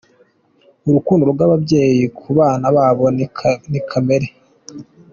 [0.87, 3.05] Urukundo rw’ababyeyi ku bana babo
[3.71, 4.27] ni kamere.